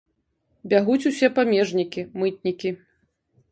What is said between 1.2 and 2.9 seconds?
памежнікі, мытнікі.